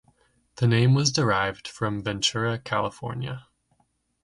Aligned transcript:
The 0.55 0.65
name 0.65 0.95
was 0.95 1.11
derived 1.11 1.67
from 1.67 2.01
Ventura, 2.01 2.57
California. 2.57 3.45